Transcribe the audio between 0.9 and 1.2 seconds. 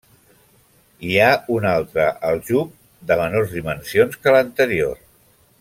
Hi